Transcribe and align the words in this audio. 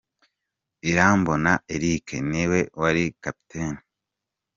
Irambona 0.91 1.51
Eric 1.75 2.07
ni 2.29 2.43
we 2.49 2.59
wari 2.79 3.03
kapiteni. 3.23 3.79